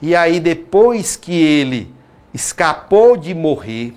E 0.00 0.14
aí, 0.14 0.38
depois 0.38 1.16
que 1.16 1.34
ele 1.34 1.92
escapou 2.32 3.16
de 3.16 3.34
morrer, 3.34 3.94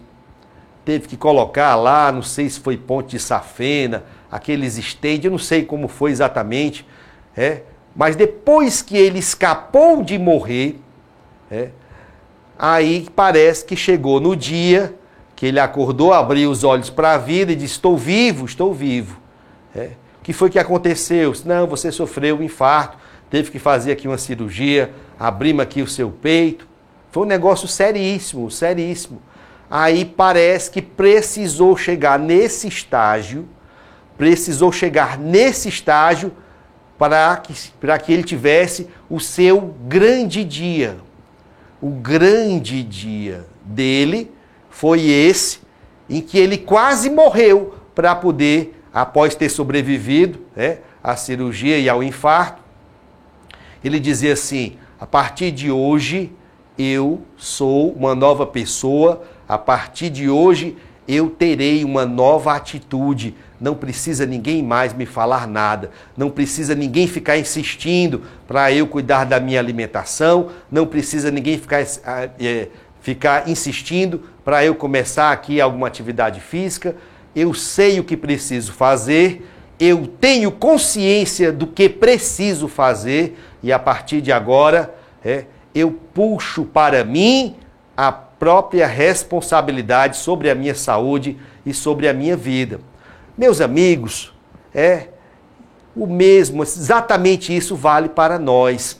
teve 0.83 1.07
que 1.07 1.15
colocar 1.15 1.75
lá, 1.75 2.11
não 2.11 2.23
sei 2.23 2.49
se 2.49 2.59
foi 2.59 2.75
ponte 2.75 3.11
de 3.11 3.19
safena, 3.19 4.03
aqueles 4.31 4.79
estende, 4.79 5.27
eu 5.27 5.31
não 5.31 5.37
sei 5.37 5.63
como 5.63 5.87
foi 5.87 6.09
exatamente, 6.09 6.87
é, 7.37 7.61
mas 7.95 8.15
depois 8.15 8.81
que 8.81 8.97
ele 8.97 9.19
escapou 9.19 10.01
de 10.01 10.17
morrer, 10.17 10.79
é, 11.51 11.69
aí 12.57 13.07
parece 13.15 13.63
que 13.63 13.75
chegou 13.75 14.19
no 14.19 14.35
dia 14.35 14.95
que 15.35 15.45
ele 15.45 15.59
acordou, 15.59 16.13
abriu 16.13 16.49
os 16.49 16.63
olhos 16.63 16.89
para 16.89 17.13
a 17.13 17.17
vida 17.19 17.51
e 17.51 17.55
disse: 17.55 17.75
Estou 17.75 17.95
vivo, 17.95 18.43
estou 18.45 18.73
vivo. 18.73 19.21
É. 19.75 20.00
Que 20.23 20.33
foi 20.33 20.49
que 20.49 20.59
aconteceu? 20.59 21.33
Não, 21.45 21.67
você 21.67 21.91
sofreu 21.91 22.37
um 22.37 22.43
infarto, 22.43 22.97
teve 23.29 23.49
que 23.51 23.59
fazer 23.59 23.91
aqui 23.91 24.07
uma 24.07 24.17
cirurgia, 24.17 24.93
abrimos 25.19 25.63
aqui 25.63 25.81
o 25.81 25.87
seu 25.87 26.09
peito. 26.09 26.67
Foi 27.11 27.23
um 27.23 27.27
negócio 27.27 27.67
seríssimo, 27.67 28.49
seríssimo. 28.51 29.21
Aí 29.69 30.05
parece 30.05 30.69
que 30.69 30.81
precisou 30.81 31.75
chegar 31.75 32.19
nesse 32.19 32.67
estágio 32.67 33.47
precisou 34.21 34.71
chegar 34.71 35.17
nesse 35.17 35.67
estágio 35.67 36.31
para 36.95 37.35
que, 37.37 37.55
para 37.79 37.97
que 37.97 38.13
ele 38.13 38.21
tivesse 38.21 38.87
o 39.09 39.19
seu 39.19 39.73
grande 39.87 40.43
dia. 40.43 40.97
O 41.81 41.89
grande 41.89 42.83
dia 42.83 43.47
dele 43.65 44.31
foi 44.69 45.09
esse 45.09 45.61
em 46.07 46.21
que 46.21 46.37
ele 46.37 46.59
quase 46.59 47.09
morreu 47.09 47.73
para 47.95 48.13
poder, 48.13 48.79
após 48.93 49.36
ter 49.36 49.50
sobrevivido 49.50 50.39
né, 50.55 50.79
à 51.03 51.15
cirurgia 51.15 51.77
e 51.77 51.88
ao 51.89 52.03
infarto, 52.03 52.62
ele 53.83 54.00
dizia 54.00 54.33
assim: 54.33 54.77
a 55.00 55.05
partir 55.05 55.51
de 55.51 55.71
hoje 55.71 56.31
eu 56.77 57.21
sou 57.38 57.91
uma 57.91 58.15
nova 58.15 58.45
pessoa, 58.45 59.24
a 59.48 59.57
partir 59.57 60.10
de 60.10 60.29
hoje 60.29 60.77
eu 61.07 61.29
terei 61.29 61.83
uma 61.83 62.05
nova 62.05 62.53
atitude, 62.55 63.36
não 63.60 63.75
precisa 63.75 64.25
ninguém 64.25 64.63
mais 64.63 64.93
me 64.93 65.05
falar 65.05 65.48
nada, 65.48 65.91
não 66.15 66.29
precisa 66.29 66.74
ninguém 66.74 67.07
ficar 67.07 67.38
insistindo 67.38 68.21
para 68.48 68.71
eu 68.71 68.88
cuidar 68.88 69.25
da 69.25 69.39
minha 69.39 69.60
alimentação, 69.60 70.50
não 70.71 70.86
precisa 70.86 71.29
ninguém 71.29 71.57
ficar, 71.57 71.81
é, 72.39 72.67
ficar 73.01 73.50
insistindo 73.50 74.21
para 74.45 74.63
eu 74.63 74.74
começar 74.74 75.31
aqui 75.31 75.60
alguma 75.60 75.88
atividade 75.88 76.39
física. 76.39 76.95
Eu 77.35 77.53
sei 77.53 78.00
o 78.00 78.03
que 78.03 78.17
preciso 78.17 78.73
fazer, 78.73 79.47
eu 79.79 80.05
tenho 80.05 80.51
consciência 80.51 81.51
do 81.51 81.65
que 81.65 81.89
preciso 81.89 82.67
fazer 82.67 83.38
e 83.63 83.71
a 83.71 83.79
partir 83.79 84.21
de 84.21 84.31
agora 84.31 84.93
é, 85.23 85.45
eu 85.73 85.91
puxo 86.13 86.65
para 86.65 87.03
mim 87.03 87.55
a 87.95 88.11
própria 88.11 88.88
responsabilidade 88.88 90.17
sobre 90.17 90.50
a 90.50 90.55
minha 90.55 90.75
saúde 90.75 91.38
e 91.65 91.73
sobre 91.73 92.07
a 92.07 92.13
minha 92.13 92.35
vida. 92.35 92.79
Meus 93.38 93.61
amigos, 93.61 94.33
é 94.73 95.07
o 95.95 96.07
mesmo, 96.07 96.63
exatamente 96.63 97.55
isso 97.55 97.75
vale 97.75 98.09
para 98.09 98.39
nós. 98.39 99.00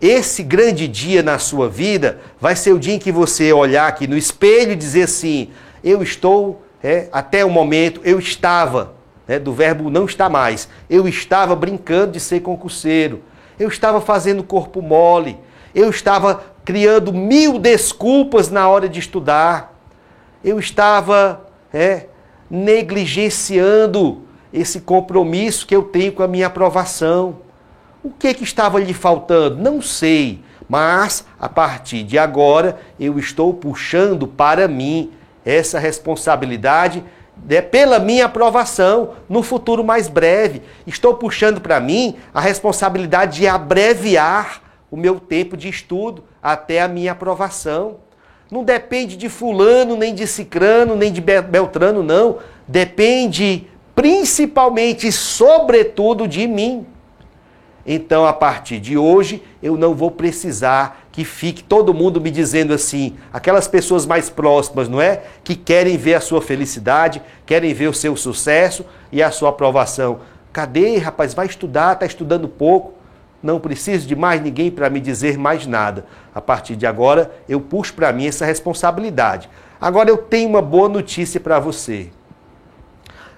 Esse 0.00 0.42
grande 0.42 0.88
dia 0.88 1.22
na 1.22 1.38
sua 1.38 1.68
vida 1.68 2.20
vai 2.40 2.56
ser 2.56 2.72
o 2.72 2.78
dia 2.78 2.94
em 2.94 2.98
que 2.98 3.12
você 3.12 3.52
olhar 3.52 3.86
aqui 3.86 4.06
no 4.06 4.16
espelho 4.16 4.72
e 4.72 4.76
dizer 4.76 5.02
assim: 5.02 5.50
eu 5.84 6.02
estou, 6.02 6.62
é, 6.82 7.08
até 7.12 7.44
o 7.44 7.50
momento, 7.50 8.00
eu 8.04 8.18
estava, 8.18 8.94
é, 9.28 9.38
do 9.38 9.52
verbo 9.52 9.90
não 9.90 10.04
está 10.04 10.28
mais, 10.28 10.68
eu 10.88 11.06
estava 11.06 11.54
brincando 11.54 12.12
de 12.12 12.20
ser 12.20 12.40
concurseiro, 12.40 13.22
eu 13.58 13.68
estava 13.68 14.00
fazendo 14.00 14.42
corpo 14.42 14.80
mole, 14.80 15.38
eu 15.74 15.90
estava 15.90 16.42
criando 16.64 17.12
mil 17.12 17.58
desculpas 17.58 18.50
na 18.50 18.68
hora 18.68 18.88
de 18.88 18.98
estudar, 18.98 19.78
eu 20.42 20.58
estava 20.58 21.46
é, 21.72 22.06
negligenciando 22.50 24.22
esse 24.52 24.80
compromisso 24.80 25.66
que 25.66 25.76
eu 25.76 25.82
tenho 25.82 26.12
com 26.12 26.22
a 26.22 26.28
minha 26.28 26.46
aprovação. 26.46 27.38
O 28.02 28.10
que, 28.10 28.34
que 28.34 28.42
estava 28.42 28.80
lhe 28.80 28.94
faltando? 28.94 29.62
Não 29.62 29.80
sei, 29.82 30.42
mas 30.68 31.24
a 31.38 31.48
partir 31.48 32.02
de 32.02 32.18
agora 32.18 32.80
eu 32.98 33.18
estou 33.18 33.52
puxando 33.52 34.26
para 34.26 34.66
mim 34.66 35.12
essa 35.44 35.78
responsabilidade 35.78 37.04
né, 37.48 37.60
pela 37.62 37.98
minha 37.98 38.26
aprovação 38.26 39.14
no 39.28 39.42
futuro 39.42 39.84
mais 39.84 40.08
breve. 40.08 40.62
Estou 40.86 41.14
puxando 41.14 41.60
para 41.60 41.80
mim 41.80 42.16
a 42.34 42.40
responsabilidade 42.40 43.38
de 43.38 43.46
abreviar 43.46 44.62
o 44.90 44.96
meu 44.96 45.20
tempo 45.20 45.56
de 45.56 45.68
estudo 45.68 46.24
até 46.42 46.80
a 46.80 46.88
minha 46.88 47.12
aprovação. 47.12 47.98
Não 48.50 48.64
depende 48.64 49.16
de 49.16 49.28
fulano, 49.28 49.96
nem 49.96 50.14
de 50.14 50.26
cicrano, 50.26 50.96
nem 50.96 51.12
de 51.12 51.20
beltrano, 51.20 52.02
não. 52.02 52.38
Depende 52.66 53.68
principalmente 53.94 55.06
e 55.06 55.12
sobretudo 55.12 56.26
de 56.26 56.46
mim. 56.48 56.86
Então, 57.86 58.26
a 58.26 58.32
partir 58.32 58.78
de 58.78 58.96
hoje, 58.96 59.42
eu 59.62 59.76
não 59.76 59.94
vou 59.94 60.10
precisar 60.10 61.06
que 61.10 61.24
fique 61.24 61.62
todo 61.62 61.94
mundo 61.94 62.20
me 62.20 62.30
dizendo 62.30 62.74
assim, 62.74 63.16
aquelas 63.32 63.66
pessoas 63.66 64.06
mais 64.06 64.28
próximas, 64.28 64.88
não 64.88 65.00
é? 65.00 65.22
Que 65.42 65.54
querem 65.54 65.96
ver 65.96 66.14
a 66.14 66.20
sua 66.20 66.42
felicidade, 66.42 67.22
querem 67.46 67.72
ver 67.72 67.88
o 67.88 67.94
seu 67.94 68.14
sucesso 68.16 68.84
e 69.10 69.22
a 69.22 69.30
sua 69.30 69.48
aprovação. 69.48 70.20
Cadê, 70.52 70.98
rapaz? 70.98 71.32
Vai 71.32 71.46
estudar, 71.46 71.94
está 71.94 72.06
estudando 72.06 72.48
pouco. 72.48 72.94
Não 73.42 73.58
preciso 73.58 74.06
de 74.06 74.14
mais 74.14 74.40
ninguém 74.42 74.70
para 74.70 74.90
me 74.90 75.00
dizer 75.00 75.38
mais 75.38 75.66
nada. 75.66 76.04
A 76.34 76.40
partir 76.40 76.76
de 76.76 76.86
agora, 76.86 77.30
eu 77.48 77.60
puxo 77.60 77.94
para 77.94 78.12
mim 78.12 78.26
essa 78.26 78.44
responsabilidade. 78.44 79.48
Agora 79.80 80.10
eu 80.10 80.18
tenho 80.18 80.48
uma 80.48 80.60
boa 80.60 80.88
notícia 80.88 81.40
para 81.40 81.58
você. 81.58 82.10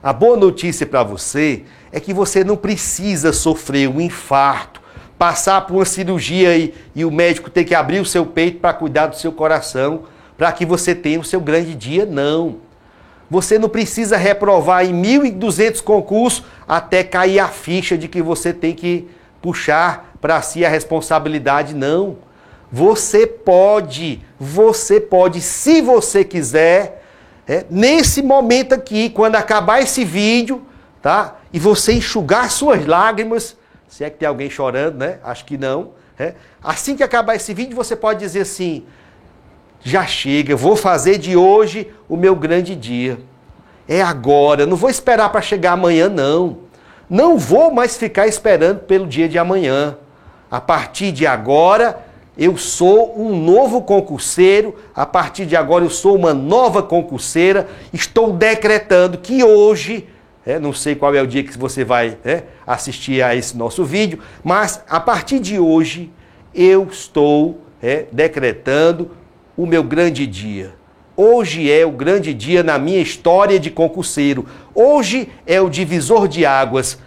A 0.02 0.12
boa 0.12 0.36
notícia 0.36 0.84
para 0.84 1.04
você 1.04 1.62
é 1.92 2.00
que 2.00 2.12
você 2.12 2.42
não 2.42 2.56
precisa 2.56 3.32
sofrer 3.32 3.88
um 3.88 4.00
infarto, 4.00 4.82
passar 5.16 5.60
por 5.60 5.74
uma 5.74 5.84
cirurgia 5.84 6.56
e, 6.56 6.74
e 6.92 7.04
o 7.04 7.10
médico 7.10 7.48
ter 7.48 7.62
que 7.62 7.72
abrir 7.72 8.00
o 8.00 8.04
seu 8.04 8.26
peito 8.26 8.58
para 8.58 8.74
cuidar 8.74 9.06
do 9.06 9.16
seu 9.16 9.30
coração, 9.30 10.02
para 10.36 10.50
que 10.50 10.66
você 10.66 10.92
tenha 10.92 11.20
o 11.20 11.24
seu 11.24 11.40
grande 11.40 11.76
dia, 11.76 12.04
não. 12.04 12.56
Você 13.30 13.60
não 13.60 13.68
precisa 13.68 14.16
reprovar 14.16 14.84
em 14.84 14.92
1.200 14.92 15.80
concursos 15.80 16.42
até 16.66 17.04
cair 17.04 17.38
a 17.38 17.46
ficha 17.46 17.96
de 17.96 18.08
que 18.08 18.20
você 18.20 18.52
tem 18.52 18.74
que 18.74 19.08
puxar 19.40 20.16
para 20.20 20.42
si 20.42 20.64
a 20.64 20.68
responsabilidade, 20.68 21.76
não. 21.76 22.16
Você 22.72 23.24
pode, 23.24 24.20
você 24.36 25.00
pode, 25.00 25.40
se 25.40 25.80
você 25.80 26.24
quiser, 26.24 27.01
é, 27.52 27.66
nesse 27.68 28.22
momento 28.22 28.72
aqui, 28.72 29.10
quando 29.10 29.36
acabar 29.36 29.82
esse 29.82 30.06
vídeo, 30.06 30.62
tá? 31.02 31.36
E 31.52 31.58
você 31.58 31.92
enxugar 31.92 32.50
suas 32.50 32.86
lágrimas, 32.86 33.58
se 33.86 34.02
é 34.02 34.08
que 34.08 34.16
tem 34.16 34.26
alguém 34.26 34.48
chorando, 34.48 34.96
né? 34.96 35.18
Acho 35.22 35.44
que 35.44 35.58
não. 35.58 35.90
É. 36.18 36.32
Assim 36.64 36.96
que 36.96 37.02
acabar 37.02 37.34
esse 37.34 37.52
vídeo, 37.52 37.76
você 37.76 37.94
pode 37.94 38.20
dizer 38.20 38.40
assim: 38.40 38.86
já 39.82 40.06
chega, 40.06 40.56
vou 40.56 40.76
fazer 40.76 41.18
de 41.18 41.36
hoje 41.36 41.92
o 42.08 42.16
meu 42.16 42.34
grande 42.34 42.74
dia. 42.74 43.18
É 43.86 44.00
agora, 44.00 44.64
não 44.64 44.76
vou 44.76 44.88
esperar 44.88 45.28
para 45.28 45.42
chegar 45.42 45.72
amanhã, 45.72 46.08
não. 46.08 46.60
Não 47.06 47.36
vou 47.36 47.70
mais 47.70 47.98
ficar 47.98 48.26
esperando 48.26 48.78
pelo 48.80 49.06
dia 49.06 49.28
de 49.28 49.38
amanhã. 49.38 49.98
A 50.50 50.58
partir 50.58 51.12
de 51.12 51.26
agora, 51.26 52.02
eu 52.36 52.56
sou 52.56 53.18
um 53.20 53.36
novo 53.38 53.82
concurseiro, 53.82 54.74
a 54.94 55.04
partir 55.04 55.44
de 55.44 55.54
agora 55.54 55.84
eu 55.84 55.90
sou 55.90 56.16
uma 56.16 56.32
nova 56.32 56.82
concurseira. 56.82 57.68
Estou 57.92 58.32
decretando 58.32 59.18
que 59.18 59.44
hoje 59.44 60.08
é, 60.44 60.58
não 60.58 60.72
sei 60.72 60.94
qual 60.94 61.14
é 61.14 61.22
o 61.22 61.26
dia 61.26 61.44
que 61.44 61.56
você 61.56 61.84
vai 61.84 62.18
é, 62.24 62.44
assistir 62.66 63.22
a 63.22 63.34
esse 63.34 63.56
nosso 63.56 63.84
vídeo, 63.84 64.18
mas 64.42 64.82
a 64.88 64.98
partir 64.98 65.38
de 65.38 65.58
hoje 65.58 66.10
eu 66.54 66.88
estou 66.90 67.60
é, 67.82 68.06
decretando 68.10 69.10
o 69.56 69.66
meu 69.66 69.82
grande 69.82 70.26
dia. 70.26 70.74
Hoje 71.16 71.70
é 71.70 71.84
o 71.84 71.90
grande 71.90 72.32
dia 72.32 72.62
na 72.62 72.78
minha 72.78 73.00
história 73.00 73.60
de 73.60 73.70
concurseiro. 73.70 74.46
Hoje 74.74 75.28
é 75.46 75.60
o 75.60 75.68
divisor 75.68 76.26
de 76.26 76.44
águas. 76.46 76.98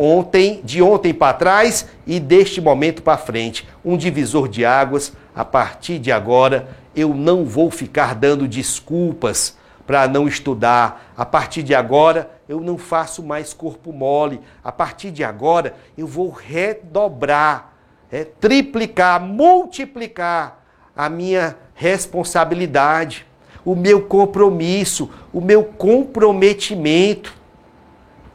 Ontem, 0.00 0.60
de 0.62 0.80
ontem 0.80 1.12
para 1.12 1.32
trás 1.32 1.88
e 2.06 2.20
deste 2.20 2.60
momento 2.60 3.02
para 3.02 3.18
frente, 3.18 3.68
um 3.84 3.96
divisor 3.96 4.46
de 4.46 4.64
águas. 4.64 5.12
A 5.34 5.44
partir 5.44 5.98
de 5.98 6.12
agora, 6.12 6.68
eu 6.94 7.12
não 7.12 7.44
vou 7.44 7.68
ficar 7.68 8.14
dando 8.14 8.46
desculpas 8.46 9.56
para 9.84 10.06
não 10.06 10.28
estudar. 10.28 11.12
A 11.16 11.26
partir 11.26 11.64
de 11.64 11.74
agora, 11.74 12.30
eu 12.48 12.60
não 12.60 12.78
faço 12.78 13.24
mais 13.24 13.52
corpo 13.52 13.92
mole. 13.92 14.40
A 14.62 14.70
partir 14.70 15.10
de 15.10 15.24
agora, 15.24 15.74
eu 15.96 16.06
vou 16.06 16.30
redobrar, 16.30 17.72
é, 18.08 18.22
triplicar, 18.24 19.20
multiplicar 19.20 20.62
a 20.94 21.08
minha 21.08 21.56
responsabilidade, 21.74 23.26
o 23.64 23.74
meu 23.74 24.02
compromisso, 24.02 25.10
o 25.32 25.40
meu 25.40 25.64
comprometimento 25.64 27.34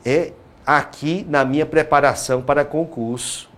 é 0.03 0.34
aqui 0.65 1.25
na 1.29 1.43
minha 1.43 1.65
preparação 1.65 2.41
para 2.41 2.63
concurso. 2.65 3.50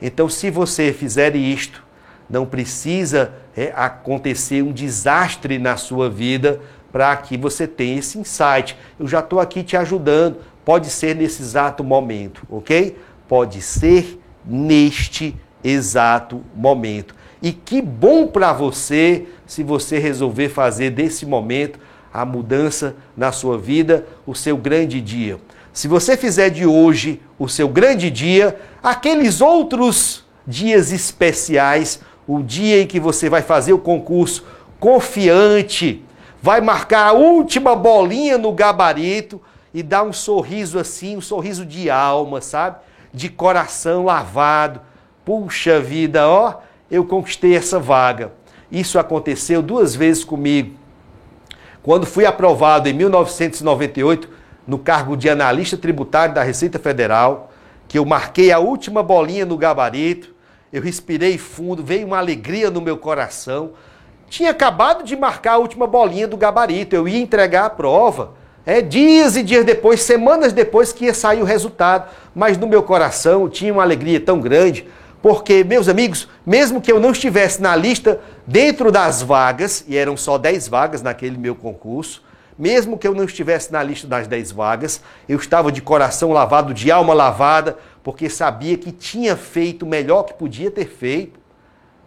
Então, 0.00 0.28
se 0.28 0.50
você 0.50 0.92
fizer 0.92 1.34
isto, 1.34 1.84
não 2.28 2.44
precisa 2.44 3.32
é, 3.56 3.72
acontecer 3.74 4.62
um 4.62 4.72
desastre 4.72 5.58
na 5.58 5.76
sua 5.76 6.10
vida 6.10 6.60
para 6.92 7.16
que 7.16 7.36
você 7.36 7.66
tenha 7.66 7.98
esse 7.98 8.18
insight. 8.18 8.76
Eu 8.98 9.06
já 9.06 9.20
estou 9.20 9.40
aqui 9.40 9.62
te 9.62 9.76
ajudando. 9.76 10.38
Pode 10.64 10.90
ser 10.90 11.16
nesse 11.16 11.42
exato 11.42 11.82
momento, 11.82 12.42
ok? 12.50 12.98
Pode 13.26 13.62
ser 13.62 14.20
neste 14.44 15.34
exato 15.64 16.42
momento. 16.54 17.14
E 17.40 17.52
que 17.52 17.80
bom 17.80 18.26
para 18.26 18.52
você 18.52 19.26
se 19.46 19.62
você 19.62 19.98
resolver 19.98 20.48
fazer 20.48 20.90
desse 20.90 21.24
momento 21.24 21.78
a 22.12 22.24
mudança 22.24 22.96
na 23.16 23.32
sua 23.32 23.56
vida, 23.56 24.06
o 24.26 24.34
seu 24.34 24.56
grande 24.56 25.00
dia. 25.00 25.38
Se 25.78 25.86
você 25.86 26.16
fizer 26.16 26.50
de 26.50 26.66
hoje 26.66 27.22
o 27.38 27.48
seu 27.48 27.68
grande 27.68 28.10
dia, 28.10 28.60
aqueles 28.82 29.40
outros 29.40 30.24
dias 30.44 30.90
especiais, 30.90 32.00
o 32.26 32.42
dia 32.42 32.82
em 32.82 32.86
que 32.88 32.98
você 32.98 33.30
vai 33.30 33.42
fazer 33.42 33.72
o 33.72 33.78
concurso 33.78 34.44
confiante, 34.80 36.04
vai 36.42 36.60
marcar 36.60 37.06
a 37.06 37.12
última 37.12 37.76
bolinha 37.76 38.36
no 38.36 38.50
gabarito 38.50 39.40
e 39.72 39.80
dar 39.80 40.02
um 40.02 40.12
sorriso 40.12 40.80
assim, 40.80 41.16
um 41.16 41.20
sorriso 41.20 41.64
de 41.64 41.88
alma, 41.88 42.40
sabe? 42.40 42.78
De 43.14 43.28
coração 43.28 44.04
lavado. 44.04 44.80
Puxa 45.24 45.78
vida, 45.78 46.28
ó, 46.28 46.54
eu 46.90 47.04
conquistei 47.04 47.54
essa 47.54 47.78
vaga. 47.78 48.32
Isso 48.68 48.98
aconteceu 48.98 49.62
duas 49.62 49.94
vezes 49.94 50.24
comigo. 50.24 50.74
Quando 51.84 52.04
fui 52.04 52.26
aprovado 52.26 52.88
em 52.88 52.92
1998 52.92 54.37
no 54.68 54.78
cargo 54.78 55.16
de 55.16 55.30
analista 55.30 55.78
tributário 55.78 56.34
da 56.34 56.42
Receita 56.42 56.78
Federal, 56.78 57.50
que 57.88 57.98
eu 57.98 58.04
marquei 58.04 58.52
a 58.52 58.58
última 58.58 59.02
bolinha 59.02 59.46
no 59.46 59.56
gabarito, 59.56 60.34
eu 60.70 60.82
respirei 60.82 61.38
fundo, 61.38 61.82
veio 61.82 62.06
uma 62.06 62.18
alegria 62.18 62.70
no 62.70 62.82
meu 62.82 62.98
coração. 62.98 63.70
Tinha 64.28 64.50
acabado 64.50 65.02
de 65.04 65.16
marcar 65.16 65.52
a 65.52 65.56
última 65.56 65.86
bolinha 65.86 66.28
do 66.28 66.36
gabarito, 66.36 66.94
eu 66.94 67.08
ia 67.08 67.18
entregar 67.18 67.64
a 67.64 67.70
prova. 67.70 68.34
É, 68.66 68.82
dias 68.82 69.34
e 69.36 69.42
dias 69.42 69.64
depois, 69.64 70.02
semanas 70.02 70.52
depois 70.52 70.92
que 70.92 71.06
ia 71.06 71.14
sair 71.14 71.40
o 71.40 71.46
resultado. 71.46 72.10
Mas 72.34 72.58
no 72.58 72.66
meu 72.66 72.82
coração 72.82 73.48
tinha 73.48 73.72
uma 73.72 73.82
alegria 73.82 74.20
tão 74.20 74.38
grande, 74.38 74.86
porque, 75.22 75.64
meus 75.64 75.88
amigos, 75.88 76.28
mesmo 76.44 76.78
que 76.78 76.92
eu 76.92 77.00
não 77.00 77.12
estivesse 77.12 77.62
na 77.62 77.74
lista 77.74 78.20
dentro 78.46 78.92
das 78.92 79.22
vagas, 79.22 79.82
e 79.88 79.96
eram 79.96 80.14
só 80.14 80.36
10 80.36 80.68
vagas 80.68 81.00
naquele 81.00 81.38
meu 81.38 81.54
concurso, 81.54 82.27
mesmo 82.58 82.98
que 82.98 83.06
eu 83.06 83.14
não 83.14 83.24
estivesse 83.24 83.72
na 83.72 83.82
lista 83.82 84.06
das 84.06 84.26
10 84.26 84.50
vagas, 84.52 85.00
eu 85.28 85.38
estava 85.38 85.70
de 85.70 85.80
coração 85.80 86.32
lavado, 86.32 86.74
de 86.74 86.90
alma 86.90 87.14
lavada, 87.14 87.78
porque 88.02 88.28
sabia 88.28 88.76
que 88.76 88.90
tinha 88.90 89.36
feito 89.36 89.84
o 89.84 89.88
melhor 89.88 90.24
que 90.24 90.34
podia 90.34 90.70
ter 90.70 90.86
feito. 90.86 91.38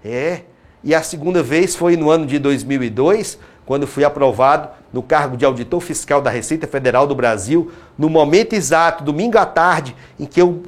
É, 0.03 0.41
e 0.83 0.93
a 0.93 1.01
segunda 1.01 1.41
vez 1.41 1.75
foi 1.75 1.95
no 1.95 2.09
ano 2.09 2.25
de 2.25 2.37
2002, 2.37 3.39
quando 3.65 3.87
fui 3.87 4.03
aprovado 4.03 4.69
no 4.91 5.01
cargo 5.01 5.37
de 5.37 5.45
auditor 5.45 5.79
fiscal 5.79 6.21
da 6.21 6.29
Receita 6.29 6.67
Federal 6.67 7.07
do 7.07 7.15
Brasil, 7.15 7.71
no 7.97 8.09
momento 8.09 8.53
exato, 8.53 9.03
domingo 9.03 9.37
à 9.37 9.45
tarde, 9.45 9.95
em 10.19 10.25
que 10.25 10.41
eu 10.41 10.63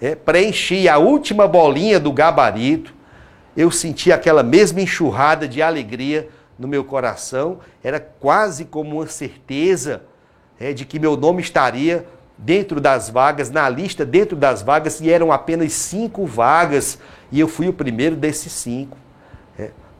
é, 0.00 0.14
preenchi 0.14 0.88
a 0.88 0.98
última 0.98 1.48
bolinha 1.48 1.98
do 1.98 2.12
gabarito, 2.12 2.94
eu 3.56 3.70
senti 3.70 4.12
aquela 4.12 4.42
mesma 4.42 4.82
enxurrada 4.82 5.48
de 5.48 5.62
alegria 5.62 6.28
no 6.58 6.66
meu 6.66 6.84
coração, 6.84 7.58
era 7.82 8.00
quase 8.00 8.64
como 8.64 8.96
uma 8.96 9.06
certeza 9.06 10.02
é, 10.58 10.72
de 10.72 10.84
que 10.84 10.98
meu 10.98 11.16
nome 11.16 11.42
estaria 11.42 12.06
dentro 12.38 12.80
das 12.80 13.08
vagas, 13.10 13.50
na 13.50 13.68
lista 13.68 14.04
dentro 14.04 14.36
das 14.36 14.62
vagas, 14.62 15.00
e 15.00 15.10
eram 15.10 15.32
apenas 15.32 15.72
cinco 15.72 16.26
vagas, 16.26 16.98
e 17.30 17.40
eu 17.40 17.48
fui 17.48 17.68
o 17.68 17.72
primeiro 17.72 18.16
desses 18.16 18.52
cinco. 18.52 18.96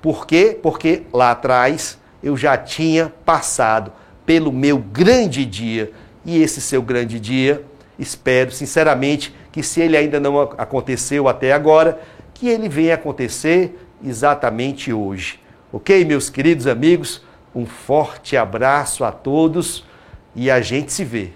Por 0.07 0.25
quê? 0.25 0.57
Porque 0.63 1.03
lá 1.13 1.33
atrás 1.33 1.99
eu 2.23 2.37
já 2.37 2.57
tinha 2.57 3.13
passado 3.25 3.93
pelo 4.25 4.53
meu 4.53 4.79
grande 4.79 5.45
dia. 5.45 5.91
E 6.25 6.41
esse 6.41 6.61
seu 6.61 6.81
grande 6.81 7.19
dia, 7.19 7.65
espero 7.99 8.53
sinceramente 8.53 9.35
que 9.51 9.65
se 9.65 9.81
ele 9.81 9.97
ainda 9.97 10.21
não 10.21 10.41
aconteceu 10.41 11.27
até 11.27 11.53
agora, 11.53 12.01
que 12.33 12.49
ele 12.49 12.69
venha 12.69 12.95
acontecer 12.95 13.77
exatamente 14.01 14.93
hoje. 14.93 15.41
Ok, 15.73 16.05
meus 16.05 16.31
queridos 16.31 16.69
amigos? 16.69 17.21
Um 17.53 17.67
forte 17.67 18.37
abraço 18.37 19.05
a 19.05 19.11
todos 19.11 19.85
e 20.33 20.49
a 20.49 20.61
gente 20.61 20.93
se 20.93 21.05
vê. 21.05 21.33